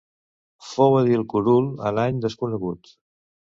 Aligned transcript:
Fou 0.69 0.97
edil 1.01 1.27
curul 1.35 1.69
en 1.91 2.01
any 2.07 2.25
desconegut. 2.27 2.93